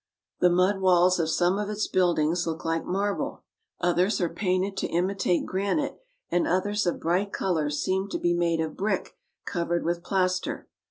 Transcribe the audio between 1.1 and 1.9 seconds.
of some of its